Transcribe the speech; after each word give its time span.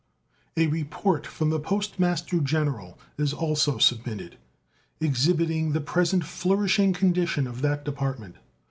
A 0.57 0.65
report 0.65 1.27
from 1.27 1.51
the 1.51 1.59
Post 1.59 1.99
Master 1.99 2.39
General 2.39 2.97
is 3.19 3.33
also 3.33 3.77
submitted, 3.77 4.37
exhibiting 4.99 5.73
the 5.73 5.79
present 5.79 6.23
flourishing 6.25 6.91
condition 6.91 7.45
of 7.45 7.61
that 7.61 7.85
Department. 7.85 8.37